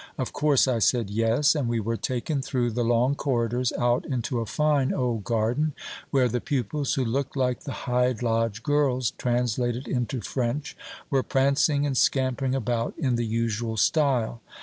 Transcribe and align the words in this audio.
Of 0.17 0.33
course 0.33 0.67
I 0.67 0.79
said 0.79 1.11
yes; 1.11 1.53
and 1.53 1.69
we 1.69 1.79
were 1.79 1.95
taken 1.95 2.41
through 2.41 2.71
the 2.71 2.83
long 2.83 3.13
corridors, 3.13 3.71
out 3.73 4.03
into 4.03 4.39
a 4.39 4.47
fine 4.47 4.91
old 4.91 5.23
garden, 5.23 5.73
where 6.09 6.27
the 6.27 6.41
pupils, 6.41 6.95
who 6.95 7.05
looked 7.05 7.37
like 7.37 7.65
the 7.65 7.71
Hyde 7.85 8.23
Lodge 8.23 8.63
girls 8.63 9.11
translated 9.19 9.87
into 9.87 10.19
French, 10.19 10.75
were 11.11 11.21
prancing 11.21 11.85
and 11.85 11.95
scampering 11.95 12.55
about 12.55 12.95
in 12.97 13.13
the 13.15 13.27
usual 13.27 13.77
style. 13.77 14.41